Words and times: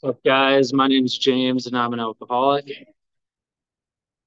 What's 0.00 0.16
up, 0.16 0.24
guys? 0.24 0.72
My 0.72 0.86
name 0.88 1.04
is 1.04 1.18
James, 1.18 1.66
and 1.66 1.76
I'm 1.76 1.92
an 1.92 2.00
alcoholic. 2.00 2.88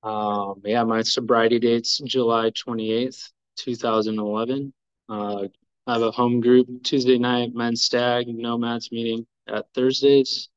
Um, 0.04 0.62
yeah, 0.64 0.84
my 0.84 1.02
sobriety 1.02 1.58
date's 1.58 1.98
July 1.98 2.52
28th, 2.52 3.32
2011. 3.56 4.72
Uh, 5.10 5.48
I 5.88 5.94
have 5.94 6.04
a 6.04 6.12
home 6.12 6.42
group 6.42 6.68
Tuesday 6.84 7.18
night, 7.18 7.56
men's 7.56 7.82
stag, 7.82 8.28
nomads 8.28 8.92
meeting 8.92 9.26
at 9.48 9.66
Thursdays. 9.74 10.48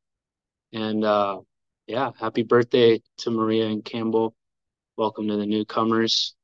And 0.75 1.02
uh, 1.02 1.41
yeah, 1.87 2.11
happy 2.21 2.43
birthday 2.43 3.01
to 3.19 3.30
Maria 3.30 3.69
and 3.69 3.83
Campbell. 3.83 4.35
Welcome 4.98 5.29
to 5.29 5.37
the 5.37 5.46
newcomers. 5.46 6.35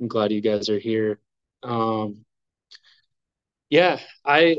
I'm 0.00 0.08
glad 0.08 0.32
you 0.32 0.40
guys 0.40 0.68
are 0.68 0.80
here. 0.80 1.20
Um, 1.62 2.24
yeah, 3.70 4.00
I 4.24 4.56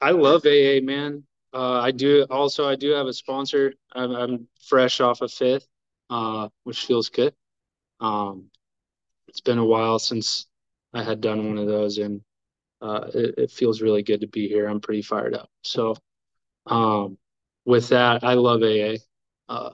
I 0.00 0.10
love 0.10 0.44
AA, 0.44 0.80
man. 0.82 1.22
Uh, 1.52 1.80
I 1.80 1.90
do 1.90 2.24
also 2.30 2.68
I 2.68 2.76
do 2.76 2.90
have 2.92 3.06
a 3.06 3.12
sponsor. 3.12 3.74
I'm, 3.92 4.12
I'm 4.12 4.48
fresh 4.68 5.00
off 5.00 5.20
a 5.20 5.24
of 5.24 5.32
fifth, 5.32 5.66
uh, 6.08 6.48
which 6.64 6.86
feels 6.86 7.08
good. 7.08 7.34
Um, 8.00 8.50
it's 9.28 9.40
been 9.40 9.58
a 9.58 9.64
while 9.64 9.98
since 9.98 10.46
I 10.92 11.02
had 11.02 11.20
done 11.20 11.46
one 11.46 11.58
of 11.58 11.66
those, 11.66 11.98
and 11.98 12.22
uh, 12.80 13.08
it, 13.14 13.34
it, 13.38 13.50
feels 13.50 13.82
really 13.82 14.02
good 14.02 14.22
to 14.22 14.26
be 14.26 14.48
here. 14.48 14.66
I'm 14.66 14.80
pretty 14.80 15.02
fired 15.02 15.34
up. 15.34 15.50
So, 15.62 15.96
um, 16.66 17.18
with 17.64 17.88
that, 17.90 18.24
I 18.24 18.34
love 18.34 18.62
AA. 18.62 18.96
Uh, 19.48 19.72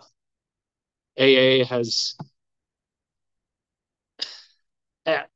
AA 1.19 1.65
has. 1.65 2.17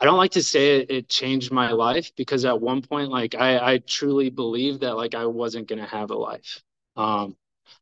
I 0.00 0.06
don't 0.06 0.16
like 0.16 0.32
to 0.32 0.42
say 0.42 0.80
it, 0.80 0.90
it, 0.90 1.08
changed 1.08 1.52
my 1.52 1.72
life 1.72 2.10
because 2.16 2.44
at 2.46 2.60
one 2.60 2.80
point, 2.82 3.10
like 3.10 3.34
I, 3.34 3.74
I 3.74 3.78
truly 3.78 4.30
believed 4.30 4.80
that 4.80 4.96
like 4.96 5.14
I 5.14 5.26
wasn't 5.26 5.68
gonna 5.68 5.86
have 5.86 6.10
a 6.10 6.16
life. 6.16 6.62
Um, 6.96 7.36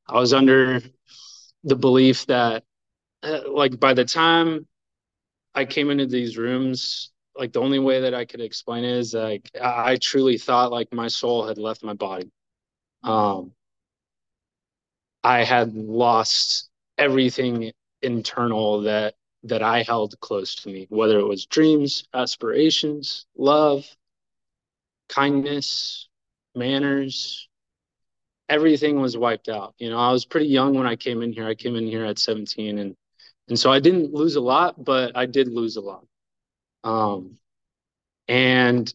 I 0.06 0.19
was 0.19 0.33
under 0.33 0.83
the 1.64 1.77
belief 1.77 2.27
that 2.27 2.64
uh, 3.22 3.42
like 3.50 3.78
by 3.78 3.94
the 3.94 4.05
time 4.05 4.66
I 5.55 5.64
came 5.64 5.91
into 5.91 6.06
these 6.06 6.36
rooms, 6.38 7.12
like 7.36 7.52
the 7.52 7.60
only 7.60 7.78
way 7.78 8.00
that 8.02 8.14
I 8.14 8.25
could 8.25 8.41
explain 8.41 8.84
it 8.84 8.97
is 8.97 9.14
like 9.14 9.50
I, 9.60 9.92
I 9.92 9.97
truly 9.97 10.38
thought 10.38 10.72
like 10.72 10.92
my 10.92 11.08
soul 11.08 11.47
had 11.47 11.58
left 11.58 11.84
my 11.84 11.94
body. 11.94 12.30
Um, 13.05 13.53
I 15.22 15.44
had 15.44 15.75
lost 15.75 16.69
everything 16.97 17.72
internal 18.03 18.82
that 18.82 19.14
that 19.44 19.62
I 19.62 19.83
held 19.83 20.19
close 20.20 20.55
to 20.56 20.69
me, 20.69 20.86
whether 20.91 21.19
it 21.19 21.27
was 21.27 21.47
dreams, 21.47 22.05
aspirations, 22.12 23.27
love, 23.36 23.86
kindness, 25.08 26.08
manners, 26.55 27.48
everything 28.48 29.00
was 29.00 29.16
wiped 29.16 29.48
out. 29.48 29.75
You 29.78 29.91
know, 29.91 29.98
I 29.98 30.12
was 30.12 30.25
pretty 30.25 30.47
young 30.47 30.75
when 30.75 30.86
I 30.86 30.97
came 30.97 31.22
in 31.22 31.33
here. 31.33 31.47
I 31.47 31.55
came 31.55 31.77
in 31.77 31.86
here 31.86 32.05
at 32.05 32.19
17 32.19 32.78
and 32.78 32.97
and 33.48 33.59
so 33.59 33.72
I 33.72 33.81
didn't 33.81 34.12
lose 34.12 34.36
a 34.36 34.42
lot, 34.42 34.83
but 34.83 35.16
I 35.16 35.25
did 35.25 35.48
lose 35.48 35.77
a 35.77 35.81
lot. 35.81 36.05
Um 36.84 37.39
and 38.28 38.92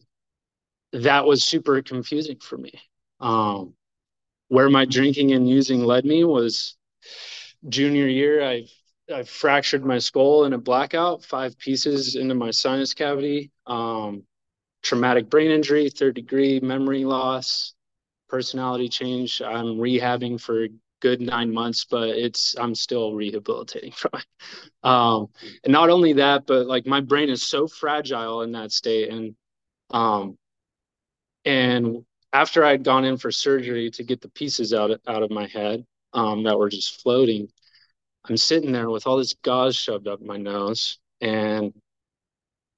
that 0.92 1.26
was 1.26 1.44
super 1.44 1.82
confusing 1.82 2.38
for 2.38 2.58
me. 2.58 2.72
Um 3.20 3.74
where 4.48 4.68
my 4.70 4.84
drinking 4.84 5.32
and 5.32 5.48
using 5.48 5.80
led 5.84 6.04
me 6.04 6.24
was 6.24 6.76
junior 7.68 8.06
year 8.06 8.44
I 8.44 8.66
I 9.12 9.22
fractured 9.22 9.84
my 9.84 9.98
skull 9.98 10.44
in 10.44 10.52
a 10.54 10.58
blackout, 10.58 11.24
five 11.24 11.58
pieces 11.58 12.16
into 12.16 12.34
my 12.34 12.50
sinus 12.50 12.94
cavity, 12.94 13.50
um, 13.66 14.24
traumatic 14.82 15.28
brain 15.28 15.50
injury, 15.50 15.90
third 15.90 16.14
degree 16.14 16.60
memory 16.60 17.04
loss, 17.04 17.74
personality 18.28 18.88
change. 18.88 19.42
I'm 19.42 19.76
rehabbing 19.76 20.40
for 20.40 20.68
good 21.00 21.20
nine 21.20 21.52
months, 21.52 21.84
but 21.84 22.10
it's 22.10 22.56
I'm 22.58 22.74
still 22.74 23.14
rehabilitating 23.14 23.92
from 23.96 24.12
it. 24.14 24.26
Um, 24.82 25.28
and 25.64 25.72
not 25.72 25.90
only 25.90 26.14
that, 26.14 26.46
but 26.46 26.66
like 26.66 26.86
my 26.86 27.00
brain 27.00 27.28
is 27.28 27.42
so 27.42 27.66
fragile 27.66 28.42
in 28.42 28.52
that 28.52 28.72
state, 28.72 29.10
and 29.10 29.34
um, 29.90 30.38
and 31.44 32.04
after 32.32 32.64
I'd 32.64 32.84
gone 32.84 33.04
in 33.04 33.16
for 33.16 33.30
surgery 33.30 33.90
to 33.92 34.02
get 34.02 34.20
the 34.20 34.28
pieces 34.30 34.72
out 34.74 34.90
of, 34.90 35.00
out 35.06 35.22
of 35.22 35.30
my 35.30 35.46
head 35.46 35.84
um, 36.12 36.42
that 36.44 36.58
were 36.58 36.68
just 36.70 37.02
floating, 37.02 37.48
I'm 38.28 38.36
sitting 38.36 38.72
there 38.72 38.88
with 38.88 39.06
all 39.06 39.18
this 39.18 39.34
gauze 39.42 39.76
shoved 39.76 40.08
up 40.08 40.22
my 40.22 40.38
nose, 40.38 40.98
and 41.20 41.74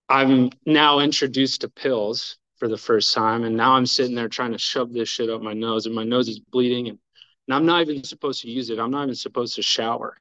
I'm 0.09 0.51
now 0.65 0.99
introduced 0.99 1.61
to 1.61 1.69
pills 1.69 2.39
for 2.59 2.69
the 2.69 2.77
first 2.77 3.15
time. 3.15 3.45
And 3.45 3.57
now 3.57 3.73
I'm 3.73 3.87
sitting 3.87 4.15
there 4.15 4.29
trying 4.29 4.53
to 4.53 4.59
shove 4.59 4.93
this 4.93 5.09
shit 5.09 5.31
up 5.31 5.43
my 5.43 5.53
nose, 5.53 5.87
and 5.87 5.95
my 5.95 6.05
nose 6.05 6.29
is 6.29 6.41
bleeding. 6.41 6.89
And, 6.89 6.99
and 7.47 7.55
I'm 7.55 7.67
not 7.67 7.83
even 7.83 8.03
supposed 8.03 8.43
to 8.43 8.51
use 8.51 8.71
it. 8.71 8.81
I'm 8.81 8.91
not 8.91 9.05
even 9.05 9.15
supposed 9.15 9.55
to 9.57 9.63
shower 9.63 10.17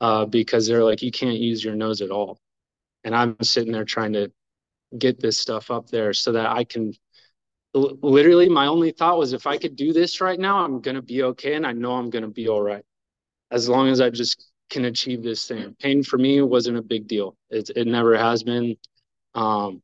uh, 0.00 0.24
because 0.24 0.66
they're 0.66 0.84
like, 0.84 1.02
you 1.02 1.10
can't 1.10 1.38
use 1.38 1.62
your 1.62 1.74
nose 1.74 2.00
at 2.00 2.10
all. 2.10 2.38
And 3.04 3.14
I'm 3.14 3.36
sitting 3.42 3.72
there 3.72 3.84
trying 3.84 4.14
to 4.14 4.32
get 4.96 5.20
this 5.20 5.38
stuff 5.38 5.70
up 5.70 5.88
there 5.88 6.14
so 6.14 6.32
that 6.32 6.46
I 6.46 6.64
can 6.64 6.94
literally 7.72 8.48
my 8.48 8.66
only 8.66 8.90
thought 8.90 9.18
was 9.18 9.32
if 9.32 9.46
I 9.46 9.56
could 9.56 9.76
do 9.76 9.92
this 9.92 10.20
right 10.20 10.38
now, 10.38 10.64
I'm 10.64 10.80
going 10.80 10.96
to 10.96 11.02
be 11.02 11.22
okay. 11.24 11.54
And 11.54 11.66
I 11.66 11.72
know 11.72 11.92
I'm 11.92 12.10
going 12.10 12.24
to 12.24 12.28
be 12.28 12.48
all 12.48 12.62
right 12.62 12.84
as 13.50 13.68
long 13.68 13.88
as 13.88 14.00
I 14.00 14.10
just 14.10 14.50
can 14.70 14.84
achieve 14.84 15.22
this 15.22 15.46
thing. 15.46 15.76
Pain 15.80 16.02
for 16.02 16.16
me 16.16 16.40
wasn't 16.42 16.78
a 16.78 16.82
big 16.82 17.08
deal. 17.08 17.36
It, 17.50 17.70
it 17.74 17.86
never 17.86 18.16
has 18.16 18.42
been. 18.42 18.76
Um, 19.34 19.82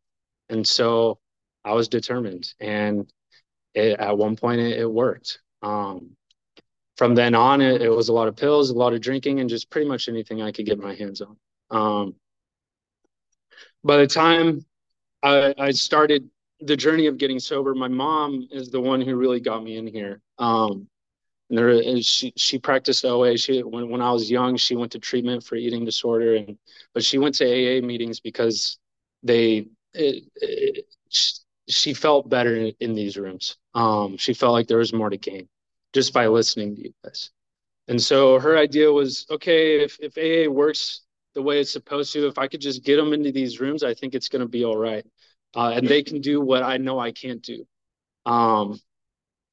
and 0.49 0.67
so 0.67 1.19
I 1.65 1.73
was 1.73 1.89
determined. 1.89 2.55
And 2.61 3.11
it, 3.75 3.99
at 3.99 4.17
one 4.17 4.37
point, 4.37 4.61
it, 4.61 4.79
it 4.79 4.91
worked. 4.91 5.41
Um, 5.63 6.17
from 6.97 7.15
then 7.15 7.35
on, 7.35 7.61
it, 7.61 7.83
it, 7.83 7.91
was 7.91 8.09
a 8.09 8.13
lot 8.13 8.29
of 8.29 8.37
pills, 8.37 8.71
a 8.71 8.75
lot 8.75 8.95
of 8.95 9.01
drinking, 9.01 9.41
and 9.41 9.51
just 9.51 9.69
pretty 9.69 9.89
much 9.89 10.09
anything 10.09 10.41
I 10.41 10.53
could 10.53 10.67
get 10.67 10.79
my 10.79 10.95
hands 10.95 11.21
on. 11.21 11.37
Um, 11.71 12.15
by 13.85 13.99
the 13.99 14.07
time 14.07 14.65
I, 15.23 15.55
I, 15.59 15.71
started 15.73 16.31
the 16.61 16.77
journey 16.77 17.07
of 17.07 17.19
getting 17.19 17.41
sober, 17.41 17.75
my 17.75 17.89
mom 17.89 18.47
is 18.51 18.71
the 18.71 18.81
one 18.81 19.01
who 19.01 19.17
really 19.17 19.41
got 19.41 19.63
me 19.63 19.77
in 19.77 19.87
here. 19.87 20.21
Um, 20.39 20.89
and 21.49 21.59
there 21.59 22.03
she 22.03 22.33
she 22.37 22.59
practiced 22.59 23.05
OA. 23.05 23.37
She 23.37 23.63
when 23.63 23.89
when 23.89 24.03
I 24.03 24.11
was 24.11 24.31
young, 24.31 24.57
she 24.57 24.75
went 24.75 24.93
to 24.93 24.99
treatment 24.99 25.45
for 25.45 25.55
eating 25.57 25.85
disorder, 25.85 26.35
and 26.35 26.59
but 26.93 27.05
she 27.05 27.19
went 27.19 27.37
to 27.37 27.45
AA 27.45 27.85
meetings 27.85 28.21
because 28.21 28.79
they 29.23 29.69
it, 29.95 30.25
it, 30.37 30.87
she 31.69 31.95
felt 31.95 32.29
better 32.29 32.57
in, 32.57 32.73
in, 32.81 32.95
these 32.95 33.17
rooms. 33.17 33.57
Um, 33.75 34.17
she 34.17 34.35
felt 34.35 34.53
like 34.53 34.67
there 34.69 34.79
was 34.79 34.93
more 34.93 35.11
to 35.11 35.17
gain 35.17 35.49
just 35.93 36.13
by 36.13 36.27
listening 36.27 36.77
to 36.77 36.83
you 36.83 36.95
guys. 37.03 37.31
And 37.89 38.01
so 38.01 38.39
her 38.39 38.59
idea 38.59 38.93
was, 38.93 39.27
okay, 39.31 39.83
if 39.83 39.99
if 40.01 40.17
AA 40.19 40.51
works 40.51 41.03
the 41.35 41.43
way 41.43 41.61
it's 41.61 41.73
supposed 41.73 42.13
to, 42.15 42.27
if 42.27 42.39
I 42.39 42.49
could 42.49 42.61
just 42.61 42.83
get 42.83 42.97
them 42.97 43.13
into 43.13 43.31
these 43.31 43.61
rooms, 43.61 43.85
I 43.85 43.95
think 43.95 44.15
it's 44.15 44.29
going 44.29 44.43
to 44.43 44.49
be 44.49 44.65
all 44.65 44.77
right. 44.77 45.07
Uh, 45.55 45.73
and 45.75 45.87
they 45.87 46.03
can 46.03 46.21
do 46.21 46.41
what 46.41 46.63
I 46.63 46.77
know 46.77 46.99
I 46.99 47.13
can't 47.13 47.43
do. 47.43 47.65
Um, 48.27 48.81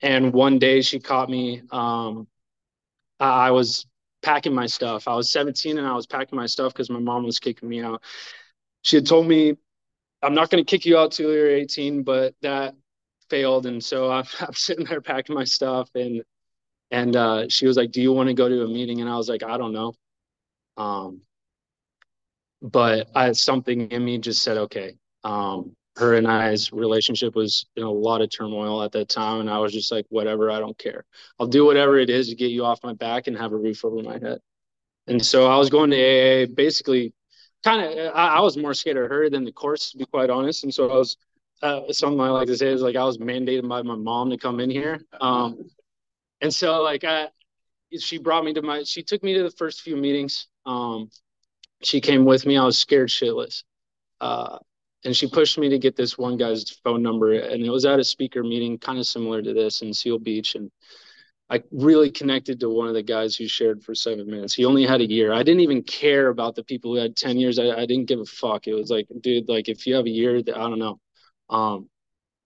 and 0.04 0.34
one 0.34 0.60
day 0.60 0.82
she 0.82 1.00
caught 1.00 1.30
me. 1.30 1.64
Um, 1.72 2.28
I 3.20 3.52
was 3.52 3.88
packing 4.22 4.54
my 4.54 4.68
stuff. 4.68 5.08
I 5.08 5.16
was 5.16 5.32
17 5.32 5.78
and 5.78 5.88
I 5.88 5.96
was 5.96 6.06
packing 6.06 6.38
my 6.38 6.46
stuff 6.46 6.74
because 6.74 6.90
my 6.90 7.00
mom 7.00 7.24
was 7.24 7.40
kicking 7.40 7.70
me 7.70 7.82
out. 7.82 8.04
She 8.84 8.98
had 8.98 9.08
told 9.08 9.28
me, 9.28 9.56
I'm 10.22 10.34
not 10.36 10.50
going 10.50 10.64
to 10.64 10.70
kick 10.70 10.86
you 10.86 10.98
out 10.98 11.14
till 11.14 11.34
you're 11.34 11.50
18, 11.50 12.04
but 12.04 12.36
that 12.42 12.76
failed. 13.30 13.66
And 13.66 13.84
so 13.84 14.12
I'm, 14.12 14.26
I'm 14.42 14.54
sitting 14.54 14.86
there 14.86 15.02
packing 15.02 15.36
my 15.36 15.46
stuff 15.46 15.90
and 15.96 16.24
and 16.92 17.16
uh, 17.16 17.50
she 17.50 17.68
was 17.68 17.78
like, 17.78 17.92
"Do 17.92 18.02
you 18.02 18.14
want 18.14 18.30
to 18.30 18.36
go 18.36 18.50
to 18.50 18.64
a 18.64 18.68
meeting?" 18.68 19.02
And 19.02 19.10
I 19.10 19.18
was 19.18 19.30
like, 19.30 19.44
"I 19.44 19.58
don't 19.58 19.74
know." 19.74 19.94
Um, 20.78 21.22
but 22.62 23.10
I, 23.16 23.32
something 23.34 23.90
in 23.92 24.06
me 24.06 24.20
just 24.20 24.44
said, 24.44 24.58
"Okay." 24.58 24.96
Um, 25.24 25.76
her 25.98 26.16
and 26.16 26.28
I's 26.28 26.72
relationship 26.74 27.36
was 27.36 27.66
in 27.76 27.84
a 27.84 27.92
lot 27.92 28.22
of 28.22 28.30
turmoil 28.32 28.82
at 28.82 28.92
that 28.94 29.10
time. 29.10 29.42
And 29.42 29.50
I 29.50 29.60
was 29.60 29.74
just 29.74 29.92
like, 29.92 30.06
whatever, 30.10 30.50
I 30.50 30.60
don't 30.60 30.78
care. 30.78 31.06
I'll 31.40 31.48
do 31.48 31.66
whatever 31.66 32.00
it 32.00 32.10
is 32.10 32.30
to 32.30 32.36
get 32.36 32.52
you 32.52 32.66
off 32.66 32.84
my 32.84 32.94
back 32.94 33.28
and 33.28 33.38
have 33.38 33.52
a 33.52 33.58
roof 33.58 33.86
over 33.86 34.02
my 34.02 34.14
head. 34.14 34.40
And 35.08 35.24
so 35.24 35.48
I 35.48 35.58
was 35.58 35.70
going 35.70 35.92
to 35.92 36.44
AA 36.44 36.46
basically 36.48 37.14
kind 37.64 37.86
of, 37.86 38.16
I, 38.16 38.38
I, 38.38 38.42
was 38.42 38.58
more 38.58 38.74
scared 38.74 38.98
of 38.98 39.10
her 39.10 39.30
than 39.30 39.44
the 39.44 39.52
course, 39.52 39.92
to 39.92 39.98
be 39.98 40.06
quite 40.06 40.30
honest. 40.30 40.64
And 40.64 40.74
so 40.74 40.90
I 40.90 40.96
was, 40.96 41.18
uh, 41.62 41.82
something 41.92 42.20
I 42.20 42.30
like 42.30 42.48
to 42.48 42.58
say 42.58 42.68
is 42.68 42.82
like, 42.82 42.96
I 42.96 43.04
was 43.04 43.18
mandated 43.18 43.68
by 43.68 43.82
my 43.82 43.96
mom 43.96 44.30
to 44.32 44.38
come 44.38 44.60
in 44.60 44.70
here. 44.70 45.02
Um, 45.22 45.70
and 46.42 46.54
so 46.54 46.82
like, 46.82 47.04
I, 47.04 47.28
she 48.00 48.18
brought 48.18 48.44
me 48.44 48.54
to 48.54 48.62
my, 48.62 48.84
she 48.84 49.04
took 49.04 49.24
me 49.24 49.34
to 49.36 49.44
the 49.44 49.52
first 49.52 49.82
few 49.82 49.96
meetings. 49.96 50.48
Um, 50.66 51.10
she 51.84 52.02
came 52.02 52.26
with 52.26 52.46
me. 52.46 52.58
I 52.58 52.66
was 52.66 52.80
scared 52.80 53.10
shitless. 53.10 53.64
Uh, 54.20 54.58
and 55.06 55.16
she 55.16 55.28
pushed 55.28 55.58
me 55.58 55.70
to 55.70 55.80
get 55.80 55.96
this 55.96 56.18
one 56.18 56.38
guy's 56.38 56.70
phone 56.84 57.02
number 57.02 57.34
and 57.34 57.64
it 57.64 57.70
was 57.70 57.86
at 57.86 58.00
a 58.00 58.04
speaker 58.04 58.44
meeting 58.44 58.78
kind 58.78 59.00
of 59.00 59.06
similar 59.06 59.42
to 59.42 59.54
this 59.54 59.82
in 59.82 59.94
seal 59.94 60.20
beach 60.20 60.56
and 60.56 60.72
i 61.50 61.62
really 61.72 62.10
connected 62.10 62.60
to 62.60 62.70
one 62.70 62.88
of 62.88 62.94
the 62.94 63.04
guys 63.04 63.36
who 63.36 63.48
shared 63.48 63.84
for 63.84 63.94
seven 63.94 64.26
minutes. 64.30 64.54
He 64.54 64.66
only 64.66 64.86
had 64.86 65.02
a 65.02 65.10
year. 65.10 65.34
I 65.34 65.44
didn't 65.44 65.62
even 65.62 65.84
care 65.84 66.30
about 66.30 66.56
the 66.56 66.64
people 66.64 66.94
who 66.94 67.02
had 67.02 67.16
10 67.16 67.38
years. 67.38 67.60
I, 67.60 67.70
I 67.70 67.86
didn't 67.86 68.06
give 68.06 68.20
a 68.20 68.26
fuck. 68.26 68.68
It 68.68 68.74
was 68.74 68.90
like 68.90 69.08
dude 69.22 69.50
like 69.50 69.70
if 69.70 69.86
you 69.86 69.96
have 69.96 70.06
a 70.06 70.10
year 70.10 70.38
i 70.38 70.42
don't 70.42 70.80
know. 70.80 71.00
Um 71.50 71.90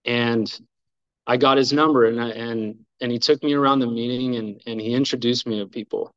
and 0.05 0.51
i 1.25 1.37
got 1.37 1.57
his 1.57 1.73
number 1.73 2.05
and 2.05 2.21
I, 2.21 2.29
and 2.29 2.79
and 2.99 3.11
he 3.11 3.19
took 3.19 3.43
me 3.43 3.53
around 3.53 3.79
the 3.79 3.87
meeting 3.87 4.35
and 4.35 4.61
and 4.65 4.81
he 4.81 4.93
introduced 4.93 5.47
me 5.47 5.59
to 5.59 5.67
people. 5.67 6.11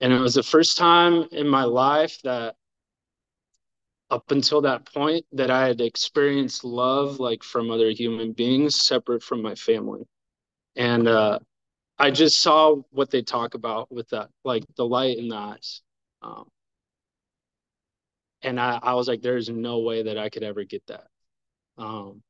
And 0.00 0.12
it 0.12 0.18
was 0.18 0.34
the 0.34 0.42
first 0.42 0.76
time 0.76 1.26
in 1.30 1.48
my 1.48 1.64
life 1.64 2.18
that 2.24 2.56
up 4.12 4.30
until 4.30 4.60
that 4.60 4.84
point 4.92 5.24
that 5.32 5.50
I 5.50 5.66
had 5.66 5.80
experienced 5.80 6.64
love 6.64 7.18
like 7.18 7.42
from 7.42 7.70
other 7.70 7.88
human 7.90 8.32
beings 8.32 8.76
separate 8.76 9.22
from 9.22 9.40
my 9.40 9.54
family. 9.54 10.06
And 10.76 11.08
uh, 11.08 11.38
I 11.98 12.10
just 12.10 12.40
saw 12.40 12.76
what 12.90 13.10
they 13.10 13.22
talk 13.22 13.54
about 13.54 13.90
with 13.90 14.10
that, 14.10 14.28
like 14.44 14.64
the 14.76 14.84
light 14.84 15.16
in 15.16 15.28
the 15.28 15.36
eyes. 15.36 15.80
Um, 16.20 16.44
and 18.42 18.60
I, 18.60 18.78
I 18.82 18.94
was 18.94 19.08
like, 19.08 19.22
there's 19.22 19.48
no 19.48 19.78
way 19.78 20.02
that 20.02 20.18
I 20.18 20.28
could 20.28 20.42
ever 20.42 20.62
get 20.64 20.86
that. 20.88 21.06
Um, 21.78 22.22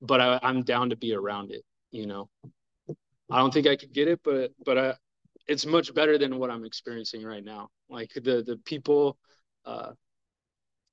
but 0.00 0.20
I, 0.20 0.38
I'm 0.44 0.62
down 0.62 0.90
to 0.90 0.96
be 0.96 1.12
around 1.12 1.50
it, 1.50 1.64
you 1.90 2.06
know. 2.06 2.28
I 3.28 3.38
don't 3.38 3.52
think 3.52 3.66
I 3.66 3.74
could 3.74 3.92
get 3.92 4.06
it, 4.06 4.20
but 4.22 4.52
but 4.64 4.78
I, 4.78 4.94
it's 5.48 5.66
much 5.66 5.92
better 5.92 6.18
than 6.18 6.38
what 6.38 6.52
I'm 6.52 6.64
experiencing 6.64 7.24
right 7.24 7.42
now. 7.44 7.70
Like 7.88 8.12
the 8.14 8.44
the 8.46 8.60
people, 8.64 9.18
uh, 9.64 9.92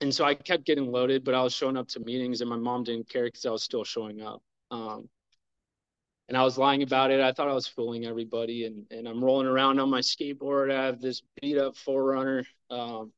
and 0.02 0.14
so 0.14 0.26
I 0.26 0.34
kept 0.34 0.66
getting 0.66 0.92
loaded, 0.92 1.24
but 1.24 1.36
I 1.36 1.44
was 1.44 1.54
showing 1.54 1.78
up 1.78 1.88
to 1.90 2.00
meetings 2.00 2.42
and 2.42 2.50
my 2.50 2.58
mom 2.58 2.84
didn't 2.84 3.10
care 3.10 3.26
because 3.26 3.46
I 3.46 3.52
was 3.52 3.64
still 3.64 3.84
showing 3.84 4.22
up. 4.22 4.42
Um, 4.72 5.08
and 6.28 6.38
I 6.38 6.44
was 6.44 6.58
lying 6.58 6.82
about 6.82 7.12
it. 7.12 7.20
I 7.20 7.34
thought 7.34 7.50
I 7.50 7.54
was 7.54 7.68
fooling 7.68 8.06
everybody, 8.06 8.66
and 8.66 8.86
and 8.90 9.08
I'm 9.08 9.24
rolling 9.24 9.48
around 9.48 9.80
on 9.80 9.90
my 9.90 10.00
skateboard. 10.00 10.72
I 10.74 10.86
have 10.86 11.02
this 11.02 11.22
beat 11.42 11.58
up 11.58 11.76
4Runner, 11.76 12.46
um, 12.70 13.12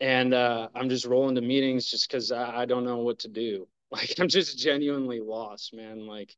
and 0.00 0.34
uh, 0.34 0.68
I'm 0.74 0.88
just 0.88 1.06
rolling 1.06 1.36
to 1.36 1.40
meetings 1.40 1.86
just 1.86 2.08
because 2.08 2.32
I, 2.32 2.62
I 2.62 2.64
don't 2.66 2.84
know 2.84 2.98
what 2.98 3.20
to 3.20 3.28
do. 3.28 3.68
Like 3.88 4.14
I'm 4.18 4.26
just 4.26 4.58
genuinely 4.58 5.20
lost, 5.20 5.72
man. 5.72 6.08
Like, 6.08 6.34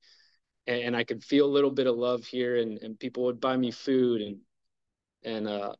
and, 0.67 0.83
and 0.83 0.97
I 0.97 1.03
could 1.03 1.25
feel 1.25 1.47
a 1.47 1.51
little 1.57 1.71
bit 1.71 1.87
of 1.87 1.97
love 1.97 2.27
here, 2.27 2.59
and 2.59 2.77
and 2.83 3.01
people 3.01 3.25
would 3.25 3.41
buy 3.41 3.57
me 3.57 3.71
food, 3.71 4.21
and 4.21 4.39
and 5.25 5.49
uh, 5.49 5.73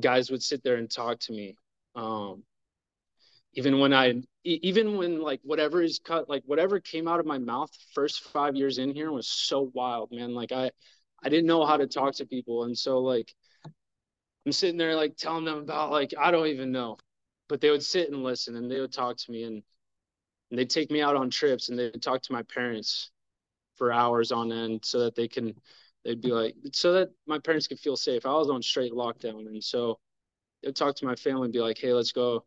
guys 0.00 0.30
would 0.30 0.42
sit 0.42 0.62
there 0.62 0.76
and 0.76 0.90
talk 0.90 1.18
to 1.20 1.32
me. 1.32 1.56
Um, 1.94 2.44
even 3.54 3.78
when 3.78 3.92
I, 3.92 4.22
even 4.44 4.96
when 4.96 5.20
like 5.20 5.40
whatever 5.42 5.82
is 5.82 5.98
cut, 5.98 6.28
like 6.28 6.42
whatever 6.46 6.80
came 6.80 7.08
out 7.08 7.20
of 7.20 7.26
my 7.26 7.38
mouth 7.38 7.70
first 7.94 8.22
five 8.24 8.56
years 8.56 8.78
in 8.78 8.94
here 8.94 9.10
was 9.10 9.26
so 9.28 9.70
wild, 9.74 10.10
man. 10.12 10.34
Like 10.34 10.52
I, 10.52 10.70
I 11.22 11.28
didn't 11.28 11.46
know 11.46 11.66
how 11.66 11.76
to 11.76 11.86
talk 11.86 12.14
to 12.16 12.26
people. 12.26 12.64
And 12.64 12.76
so 12.78 12.98
like, 13.00 13.34
I'm 14.46 14.52
sitting 14.52 14.76
there 14.78 14.94
like 14.94 15.16
telling 15.16 15.44
them 15.44 15.58
about 15.58 15.90
like, 15.90 16.14
I 16.18 16.30
don't 16.30 16.46
even 16.46 16.72
know, 16.72 16.98
but 17.48 17.60
they 17.60 17.70
would 17.70 17.82
sit 17.82 18.10
and 18.10 18.22
listen 18.22 18.56
and 18.56 18.70
they 18.70 18.80
would 18.80 18.92
talk 18.92 19.16
to 19.16 19.30
me 19.32 19.44
and, 19.44 19.62
and 20.50 20.58
they'd 20.58 20.70
take 20.70 20.90
me 20.90 21.00
out 21.02 21.16
on 21.16 21.30
trips 21.30 21.68
and 21.68 21.78
they'd 21.78 22.00
talk 22.00 22.22
to 22.22 22.32
my 22.32 22.42
parents 22.42 23.10
for 23.76 23.92
hours 23.92 24.32
on 24.32 24.52
end 24.52 24.84
so 24.84 25.00
that 25.00 25.14
they 25.14 25.28
can, 25.28 25.54
they'd 26.04 26.20
be 26.20 26.32
like, 26.32 26.54
so 26.72 26.92
that 26.92 27.10
my 27.26 27.38
parents 27.38 27.66
could 27.66 27.80
feel 27.80 27.96
safe. 27.96 28.24
I 28.24 28.32
was 28.32 28.50
on 28.50 28.62
straight 28.62 28.92
lockdown. 28.92 29.46
And 29.46 29.62
so 29.62 29.98
they'd 30.62 30.76
talk 30.76 30.96
to 30.96 31.06
my 31.06 31.16
family 31.16 31.44
and 31.44 31.52
be 31.52 31.60
like, 31.60 31.78
Hey, 31.78 31.92
let's 31.92 32.12
go 32.12 32.44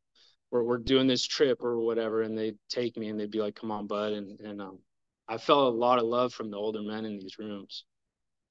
we're, 0.52 0.64
we're 0.64 0.78
doing 0.78 1.08
this 1.08 1.26
trip 1.26 1.64
or 1.64 1.80
whatever 1.80 2.22
and 2.22 2.38
they'd 2.38 2.58
take 2.70 2.98
me 2.98 3.10
and 3.10 3.20
they'd 3.20 3.32
be 3.32 3.40
like 3.40 3.56
come 3.56 3.72
on 3.72 3.88
bud 3.88 4.14
and 4.14 4.40
and 4.42 4.62
um, 4.62 4.80
i 5.28 5.38
felt 5.38 5.74
a 5.74 5.78
lot 5.78 5.98
of 5.98 6.06
love 6.06 6.34
from 6.34 6.52
the 6.52 6.58
older 6.58 6.82
men 6.82 7.06
in 7.06 7.18
these 7.18 7.40
rooms. 7.40 7.86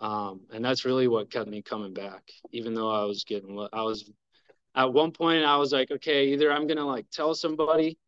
Um, 0.00 0.40
and 0.50 0.64
that's 0.64 0.86
really 0.86 1.08
what 1.08 1.30
kept 1.30 1.48
me 1.48 1.60
coming 1.60 1.92
back 1.92 2.22
even 2.52 2.72
though 2.72 2.90
i 2.90 3.04
was 3.04 3.24
getting 3.24 3.68
i 3.72 3.82
was 3.82 4.10
at 4.74 4.92
one 4.92 5.12
point 5.12 5.44
i 5.44 5.56
was 5.58 5.72
like 5.72 5.90
okay 5.90 6.28
either 6.28 6.50
i'm 6.50 6.66
gonna 6.66 6.86
like 6.86 7.04
tell 7.10 7.34
somebody 7.34 7.98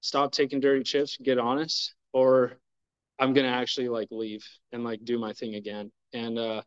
stop 0.00 0.32
taking 0.32 0.58
dirty 0.58 0.82
chips 0.82 1.16
get 1.22 1.38
honest 1.38 1.94
or 2.12 2.58
i'm 3.20 3.34
gonna 3.34 3.46
actually 3.46 3.88
like 3.88 4.08
leave 4.10 4.44
and 4.72 4.82
like 4.82 5.04
do 5.04 5.18
my 5.18 5.32
thing 5.32 5.54
again. 5.54 5.92
And 6.12 6.38
uh 6.38 6.62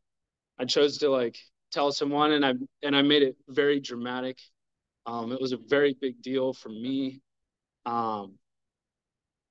i 0.58 0.64
chose 0.64 1.00
to 1.00 1.10
like 1.10 1.38
tell 1.72 1.92
someone 1.92 2.32
and 2.32 2.46
i 2.46 2.54
and 2.82 2.96
i 2.96 3.02
made 3.02 3.24
it 3.24 3.36
very 3.50 3.82
dramatic 3.82 4.38
um, 5.06 5.32
it 5.32 5.42
was 5.42 5.52
a 5.52 5.58
very 5.58 5.96
big 6.00 6.22
deal 6.22 6.54
for 6.54 6.70
me. 6.70 7.22
Um, 7.86 8.38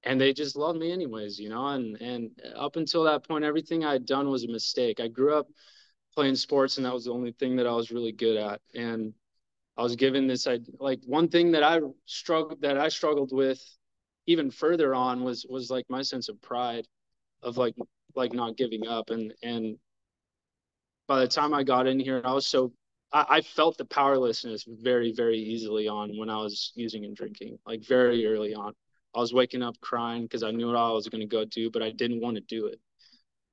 and 0.02 0.20
they 0.20 0.32
just 0.32 0.56
loved 0.56 0.78
me 0.78 0.92
anyways, 0.92 1.38
you 1.38 1.48
know, 1.48 1.66
and, 1.68 2.00
and 2.00 2.30
up 2.56 2.76
until 2.76 3.04
that 3.04 3.26
point, 3.26 3.44
everything 3.44 3.84
I 3.84 3.92
had 3.92 4.06
done 4.06 4.30
was 4.30 4.44
a 4.44 4.48
mistake. 4.48 4.98
I 4.98 5.08
grew 5.08 5.34
up 5.34 5.48
playing 6.14 6.36
sports 6.36 6.76
and 6.76 6.86
that 6.86 6.94
was 6.94 7.04
the 7.04 7.12
only 7.12 7.32
thing 7.32 7.56
that 7.56 7.66
I 7.66 7.72
was 7.72 7.90
really 7.90 8.12
good 8.12 8.36
at. 8.36 8.60
And 8.74 9.12
I 9.76 9.82
was 9.82 9.96
given 9.96 10.26
this, 10.26 10.46
I 10.46 10.60
like 10.78 11.00
one 11.04 11.28
thing 11.28 11.52
that 11.52 11.62
I 11.62 11.80
struggled, 12.06 12.62
that 12.62 12.78
I 12.78 12.88
struggled 12.88 13.32
with 13.32 13.62
even 14.26 14.50
further 14.50 14.94
on 14.94 15.22
was, 15.22 15.44
was 15.48 15.70
like 15.70 15.84
my 15.88 16.02
sense 16.02 16.28
of 16.28 16.40
pride 16.40 16.86
of 17.42 17.58
like, 17.58 17.74
like 18.14 18.32
not 18.32 18.56
giving 18.56 18.86
up. 18.86 19.10
And, 19.10 19.34
and 19.42 19.76
by 21.06 21.20
the 21.20 21.28
time 21.28 21.52
I 21.52 21.62
got 21.62 21.86
in 21.86 22.00
here, 22.00 22.22
I 22.24 22.32
was 22.32 22.46
so 22.46 22.72
I, 23.12 23.26
I 23.28 23.40
felt 23.42 23.78
the 23.78 23.84
powerlessness 23.84 24.64
very, 24.68 25.12
very 25.12 25.38
easily 25.38 25.88
on 25.88 26.16
when 26.16 26.30
I 26.30 26.36
was 26.38 26.72
using 26.74 27.04
and 27.04 27.16
drinking, 27.16 27.58
like 27.66 27.84
very 27.84 28.26
early 28.26 28.54
on. 28.54 28.74
I 29.14 29.20
was 29.20 29.32
waking 29.34 29.62
up 29.62 29.80
crying 29.80 30.22
because 30.22 30.42
I 30.42 30.52
knew 30.52 30.68
what 30.68 30.76
I 30.76 30.90
was 30.92 31.08
going 31.08 31.20
to 31.20 31.26
go 31.26 31.44
do, 31.44 31.70
but 31.70 31.82
I 31.82 31.90
didn't 31.90 32.20
want 32.20 32.36
to 32.36 32.42
do 32.42 32.66
it. 32.66 32.80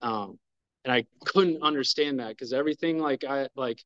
Um, 0.01 0.39
and 0.85 0.93
I 0.93 1.05
couldn't 1.25 1.63
understand 1.63 2.19
that 2.19 2.29
because 2.29 2.53
everything 2.53 2.99
like 2.99 3.23
I 3.23 3.49
like 3.55 3.83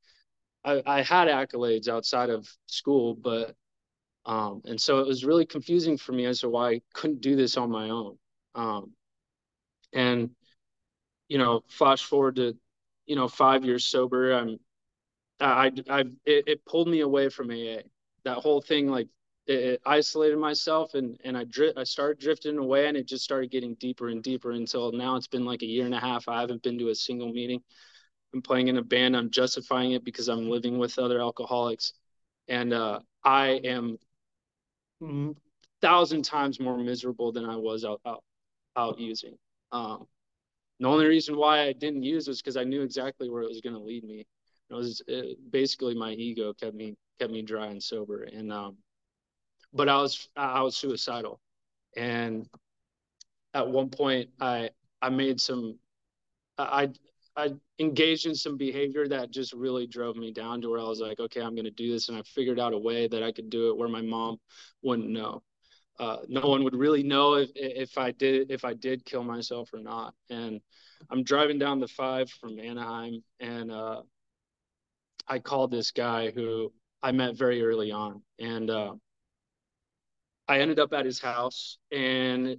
I, 0.66 0.84
I 0.86 1.02
had 1.04 1.28
accolades 1.28 1.88
outside 1.88 2.30
of 2.30 2.50
school, 2.68 3.16
but 3.16 3.56
um, 4.26 4.62
and 4.66 4.80
so 4.82 5.00
it 5.00 5.08
was 5.08 5.26
really 5.26 5.46
confusing 5.46 5.98
for 5.98 6.14
me 6.14 6.26
as 6.26 6.42
to 6.42 6.50
why 6.50 6.72
I 6.72 6.82
couldn't 6.94 7.22
do 7.22 7.36
this 7.36 7.58
on 7.58 7.72
my 7.72 7.90
own. 7.90 8.18
Um, 8.56 8.92
and 9.94 10.32
you 11.28 11.38
know, 11.38 11.64
flash 11.68 12.04
forward 12.04 12.36
to 12.38 12.56
you 13.06 13.16
know 13.16 13.28
five 13.28 13.66
years 13.66 13.86
sober. 13.86 14.34
I'm 14.34 14.60
I, 15.42 15.72
I, 15.90 16.00
it, 16.26 16.44
it 16.48 16.66
pulled 16.66 16.88
me 16.88 17.02
away 17.02 17.30
from 17.30 17.52
AA. 17.52 17.84
That 18.24 18.38
whole 18.38 18.62
thing, 18.62 18.88
like, 18.88 19.08
it, 19.48 19.60
it 19.60 19.82
isolated 19.86 20.38
myself, 20.38 20.94
and 20.94 21.20
and 21.24 21.38
I 21.38 21.46
dri- 21.46 21.74
I 21.76 21.84
started 21.84 22.20
drifting 22.20 22.58
away, 22.58 22.88
and 22.88 22.96
it 22.98 23.08
just 23.08 23.24
started 23.24 23.52
getting 23.52 23.76
deeper 23.76 24.10
and 24.10 24.22
deeper 24.22 24.52
until 24.52 24.92
now. 24.92 25.16
It's 25.16 25.28
been 25.28 25.46
like 25.46 25.64
a 25.64 25.68
year 25.68 25.86
and 25.86 25.96
a 25.96 26.00
half. 26.00 26.28
I 26.28 26.42
haven't 26.42 26.64
been 26.64 26.78
to 26.80 26.90
a 26.90 26.96
single 26.96 27.32
meeting. 27.32 27.62
I'm 28.34 28.42
playing 28.42 28.68
in 28.68 28.78
a 28.78 28.84
band. 28.84 29.18
I'm 29.18 29.32
justifying 29.32 29.92
it 29.94 30.06
because 30.06 30.28
I'm 30.28 30.50
living 30.50 30.78
with 30.78 31.00
other 31.00 31.20
alcoholics, 31.20 31.94
and 32.48 32.74
uh, 32.74 33.00
I 33.24 33.62
am 33.64 33.98
thousand 35.82 36.24
times 36.24 36.60
more 36.60 36.78
miserable 36.78 37.32
than 37.32 37.46
I 37.46 37.56
was 37.56 37.84
out 37.86 38.02
out, 38.06 38.24
out 38.76 39.00
using. 39.00 39.38
Um, 39.72 40.08
the 40.80 40.88
only 40.88 41.06
reason 41.08 41.38
why 41.38 41.62
I 41.62 41.74
didn't 41.74 42.04
use 42.04 42.27
was 42.27 42.42
because 42.42 42.58
I 42.58 42.63
knew 42.63 42.82
exactly 42.82 43.30
where 43.30 43.44
it 43.44 43.50
was 43.50 43.62
going 43.62 43.75
to 43.75 43.82
lead 43.82 44.04
me 44.04 44.25
it 44.72 44.75
was 44.75 45.01
it, 45.08 45.38
basically 45.51 45.96
my 45.96 46.12
ego 46.12 46.54
kept 46.54 46.75
me 46.75 46.96
kept 47.20 47.32
me 47.32 47.42
dry 47.42 47.68
and 47.68 47.82
sober. 47.84 48.24
And 48.24 48.51
um 48.51 48.78
but 49.74 49.90
i 49.90 49.98
was 49.98 50.30
i 50.36 50.62
was 50.62 50.78
suicidal. 50.78 51.40
And 51.98 52.48
at 53.54 53.68
one 53.68 53.90
point 53.90 54.30
i 54.40 54.70
i 55.01 55.10
made 55.10 55.42
some 55.42 55.78
i 56.58 56.90
i 57.36 57.54
engaged 57.80 58.25
in 58.25 58.36
some 58.36 58.58
behavior 58.58 59.08
that 59.08 59.32
just 59.32 59.54
really 59.54 59.88
drove 59.88 60.16
me 60.16 60.32
down 60.32 60.62
to 60.62 60.70
where 60.70 60.80
i 60.80 60.84
was 60.84 61.00
like 61.00 61.20
okay 61.20 61.42
i'm 61.42 61.56
going 61.56 61.66
to 61.66 61.72
do 61.72 61.92
this. 61.92 62.10
And 62.10 62.18
i 62.18 62.22
figured 62.24 62.60
out 62.60 62.74
a 62.74 62.78
way 62.78 63.08
that 63.08 63.24
i 63.24 63.32
could 63.32 63.50
do 63.50 63.70
it 63.70 63.78
where 63.78 63.90
my 63.90 64.01
mom 64.01 64.38
wouldn't 64.82 65.10
know. 65.10 65.44
Uh, 66.00 66.18
no 66.28 66.42
one 66.42 66.63
would 66.63 66.75
really 66.75 67.04
know 67.04 67.36
if 67.36 67.51
if 67.56 67.98
I 67.98 68.12
did 68.12 68.50
if 68.50 68.66
I 68.66 68.74
did 68.74 69.06
kill 69.06 69.24
myself 69.24 69.70
or 69.72 69.80
not. 69.80 70.16
And 70.32 70.60
I'm 71.12 71.24
driving 71.24 71.60
down 71.60 71.80
the 71.80 71.88
five 71.88 72.30
from 72.30 72.60
Anaheim, 72.60 73.24
and 73.40 73.72
uh, 73.72 74.01
I 75.28 75.40
called 75.40 75.72
this 75.72 75.92
guy 75.92 76.32
who 76.32 76.72
I 77.04 77.12
met 77.12 77.36
very 77.36 77.63
early 77.63 77.92
on, 77.92 78.22
and 78.40 78.70
uh, 78.70 78.94
I 80.48 80.60
ended 80.60 80.80
up 80.80 80.94
at 80.94 81.06
his 81.06 81.20
house, 81.20 81.78
and 81.92 82.58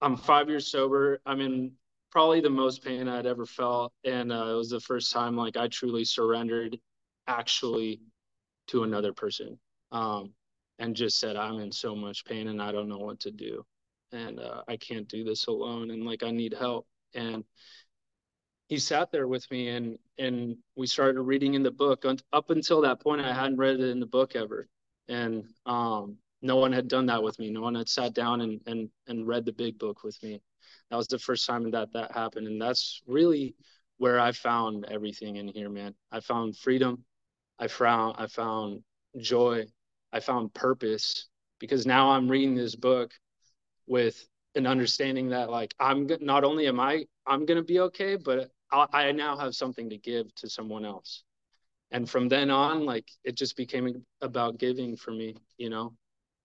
I'm 0.00 0.16
five 0.16 0.48
years 0.48 0.66
sober. 0.66 1.20
I'm 1.26 1.40
in 1.40 1.72
probably 2.10 2.40
the 2.40 2.50
most 2.50 2.84
pain 2.84 3.08
I'd 3.08 3.26
ever 3.26 3.46
felt, 3.46 3.92
and 4.04 4.32
uh, 4.32 4.46
it 4.50 4.54
was 4.54 4.70
the 4.70 4.80
first 4.80 5.12
time 5.12 5.36
like 5.36 5.56
I 5.56 5.68
truly 5.68 6.04
surrendered, 6.04 6.78
actually, 7.26 8.00
to 8.68 8.82
another 8.82 9.12
person, 9.12 9.58
um, 9.92 10.32
and 10.78 10.94
just 10.94 11.18
said 11.18 11.36
I'm 11.36 11.58
in 11.60 11.72
so 11.72 11.94
much 11.94 12.24
pain 12.24 12.48
and 12.48 12.60
I 12.62 12.72
don't 12.72 12.88
know 12.88 12.98
what 12.98 13.20
to 13.20 13.30
do, 13.30 13.64
and 14.12 14.38
uh, 14.40 14.62
I 14.68 14.76
can't 14.76 15.08
do 15.08 15.24
this 15.24 15.46
alone, 15.46 15.90
and 15.90 16.04
like 16.04 16.22
I 16.22 16.30
need 16.30 16.54
help, 16.58 16.86
and 17.14 17.44
he 18.68 18.78
sat 18.78 19.10
there 19.10 19.26
with 19.26 19.50
me 19.50 19.68
and 19.68 19.98
and 20.18 20.56
we 20.76 20.86
started 20.86 21.20
reading 21.22 21.54
in 21.54 21.62
the 21.62 21.70
book. 21.70 22.04
Up 22.32 22.50
until 22.50 22.82
that 22.82 23.00
point 23.00 23.20
i 23.22 23.32
hadn't 23.32 23.56
read 23.56 23.80
it 23.80 23.88
in 23.88 23.98
the 23.98 24.06
book 24.06 24.36
ever. 24.36 24.68
And 25.08 25.44
um, 25.64 26.18
no 26.42 26.56
one 26.56 26.72
had 26.72 26.86
done 26.86 27.06
that 27.06 27.22
with 27.22 27.38
me. 27.38 27.50
No 27.50 27.62
one 27.62 27.74
had 27.74 27.88
sat 27.88 28.14
down 28.14 28.42
and 28.42 28.60
and 28.66 28.90
and 29.06 29.26
read 29.26 29.46
the 29.46 29.52
big 29.52 29.78
book 29.78 30.04
with 30.04 30.22
me. 30.22 30.40
That 30.90 30.96
was 30.96 31.08
the 31.08 31.18
first 31.18 31.46
time 31.46 31.70
that 31.70 31.92
that 31.94 32.12
happened. 32.12 32.46
And 32.46 32.60
that's 32.60 33.02
really 33.06 33.56
where 33.96 34.20
i 34.20 34.30
found 34.30 34.84
everything 34.88 35.36
in 35.36 35.48
here 35.48 35.70
man. 35.70 35.94
I 36.12 36.20
found 36.20 36.56
freedom. 36.56 37.04
I 37.58 37.68
found 37.68 38.16
i 38.18 38.26
found 38.26 38.82
joy. 39.18 39.66
I 40.12 40.20
found 40.20 40.54
purpose. 40.54 41.28
Because 41.58 41.86
now 41.86 42.10
i'm 42.10 42.28
reading 42.30 42.54
this 42.54 42.76
book 42.76 43.12
with 43.86 44.28
an 44.54 44.66
understanding 44.66 45.30
that 45.30 45.50
like 45.50 45.74
I'm 45.80 46.08
not 46.20 46.44
only 46.44 46.66
am 46.68 46.80
I 46.80 47.06
I'm 47.26 47.46
gonna 47.46 47.62
be 47.62 47.80
okay, 47.80 48.16
but 48.16 48.50
I 48.70 49.12
now 49.12 49.36
have 49.36 49.54
something 49.54 49.90
to 49.90 49.98
give 49.98 50.34
to 50.36 50.48
someone 50.48 50.84
else. 50.84 51.22
And 51.90 52.08
from 52.08 52.28
then 52.28 52.50
on, 52.50 52.84
like 52.84 53.08
it 53.24 53.34
just 53.36 53.56
became 53.56 54.04
about 54.20 54.58
giving 54.58 54.96
for 54.96 55.10
me, 55.10 55.36
you 55.56 55.70
know, 55.70 55.94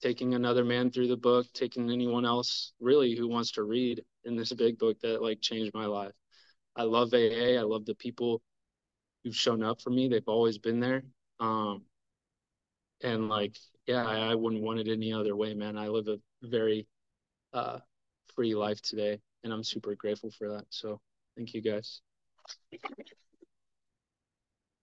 taking 0.02 0.34
another 0.34 0.64
man 0.64 0.90
through 0.90 1.08
the 1.08 1.18
book, 1.18 1.48
taking 1.54 1.90
anyone 1.92 2.26
else 2.26 2.74
really 2.80 3.16
who 3.16 3.28
wants 3.28 3.52
to 3.54 3.64
read 3.64 4.04
in 4.24 4.36
this 4.36 4.54
big 4.54 4.78
book 4.78 5.00
that 5.02 5.22
like 5.22 5.42
changed 5.42 5.74
my 5.74 5.86
life. 5.86 6.14
I 6.76 6.84
love 6.84 7.14
AA. 7.14 7.58
I 7.58 7.62
love 7.62 7.86
the 7.86 7.96
people 7.96 8.42
who've 9.24 9.36
shown 9.36 9.64
up 9.64 9.82
for 9.82 9.90
me. 9.90 10.08
They've 10.08 10.28
always 10.28 10.58
been 10.58 10.80
there. 10.80 11.04
Um, 11.40 11.84
and 13.02 13.28
like, 13.30 13.58
yeah, 13.86 14.06
I, 14.06 14.32
I 14.32 14.36
wouldn't 14.36 14.64
want 14.64 14.80
it 14.80 14.88
any 14.88 15.14
other 15.14 15.36
way, 15.36 15.54
man. 15.54 15.78
I 15.78 15.90
live 15.90 16.08
a 16.08 16.18
very 16.42 16.88
uh, 17.54 17.80
free 18.36 18.56
life 18.56 18.82
today, 18.82 19.20
and 19.44 19.52
I'm 19.52 19.64
super 19.64 19.96
grateful 19.96 20.32
for 20.32 20.50
that. 20.54 20.66
So 20.70 21.00
thank 21.36 21.54
you 21.54 21.62
guys. 21.62 22.02
Thank 22.72 22.84
you. 23.00 23.23